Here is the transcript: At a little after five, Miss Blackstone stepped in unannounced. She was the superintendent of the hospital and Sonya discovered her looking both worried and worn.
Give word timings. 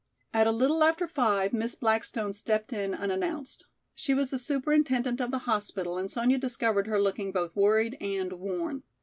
At 0.33 0.47
a 0.47 0.51
little 0.51 0.83
after 0.83 1.05
five, 1.05 1.53
Miss 1.53 1.75
Blackstone 1.75 2.33
stepped 2.33 2.73
in 2.73 2.95
unannounced. 2.95 3.67
She 3.93 4.15
was 4.15 4.31
the 4.31 4.39
superintendent 4.39 5.21
of 5.21 5.29
the 5.29 5.37
hospital 5.45 5.99
and 5.99 6.09
Sonya 6.09 6.39
discovered 6.39 6.87
her 6.87 6.99
looking 6.99 7.31
both 7.31 7.55
worried 7.55 7.99
and 8.01 8.33
worn. 8.33 8.81